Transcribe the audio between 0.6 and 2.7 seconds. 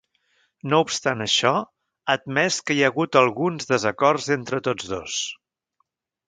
No obstant això, ha admès